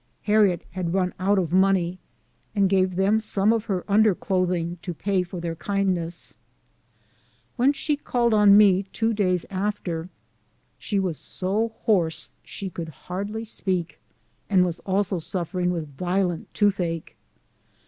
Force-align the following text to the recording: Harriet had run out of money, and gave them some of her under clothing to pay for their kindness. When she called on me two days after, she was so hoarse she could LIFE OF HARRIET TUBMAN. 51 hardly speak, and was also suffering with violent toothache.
Harriet 0.23 0.65
had 0.71 0.95
run 0.95 1.13
out 1.19 1.37
of 1.37 1.53
money, 1.53 1.99
and 2.55 2.71
gave 2.71 2.95
them 2.95 3.19
some 3.19 3.53
of 3.53 3.65
her 3.65 3.85
under 3.87 4.15
clothing 4.15 4.79
to 4.81 4.95
pay 4.95 5.21
for 5.21 5.39
their 5.39 5.55
kindness. 5.55 6.33
When 7.55 7.71
she 7.71 7.97
called 7.97 8.33
on 8.33 8.57
me 8.57 8.81
two 8.91 9.13
days 9.13 9.45
after, 9.51 10.09
she 10.79 10.97
was 10.99 11.19
so 11.19 11.69
hoarse 11.83 12.31
she 12.43 12.67
could 12.67 12.87
LIFE 12.87 12.87
OF 12.87 12.93
HARRIET 12.93 12.97
TUBMAN. 12.97 13.25
51 13.25 13.35
hardly 13.35 13.43
speak, 13.83 13.99
and 14.49 14.65
was 14.65 14.79
also 14.87 15.19
suffering 15.19 15.69
with 15.69 15.95
violent 15.97 16.51
toothache. 16.55 17.15